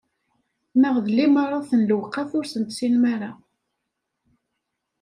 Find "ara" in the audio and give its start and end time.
3.13-3.31